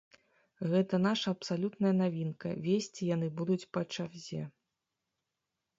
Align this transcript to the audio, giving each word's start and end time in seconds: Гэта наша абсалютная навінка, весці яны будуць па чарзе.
Гэта 0.71 0.99
наша 1.07 1.27
абсалютная 1.35 1.91
навінка, 2.01 2.47
весці 2.65 3.01
яны 3.15 3.27
будуць 3.39 3.63
па 3.77 3.81
чарзе. 3.93 4.43